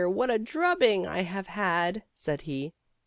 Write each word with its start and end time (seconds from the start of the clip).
what 0.09 0.31
a 0.31 0.39
drubbing 0.39 1.05
I 1.05 1.21
have 1.21 1.45
had," 1.45 2.01
said 2.11 2.41
he. 2.41 2.73